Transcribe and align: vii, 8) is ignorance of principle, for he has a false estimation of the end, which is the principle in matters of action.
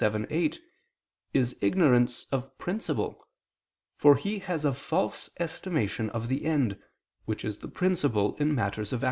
vii, 0.03 0.25
8) 0.31 0.61
is 1.35 1.55
ignorance 1.61 2.25
of 2.31 2.57
principle, 2.57 3.23
for 3.97 4.15
he 4.15 4.39
has 4.39 4.65
a 4.65 4.73
false 4.73 5.29
estimation 5.39 6.09
of 6.09 6.27
the 6.27 6.45
end, 6.45 6.75
which 7.25 7.45
is 7.45 7.59
the 7.59 7.67
principle 7.67 8.35
in 8.37 8.55
matters 8.55 8.91
of 8.91 8.97
action. 8.97 8.99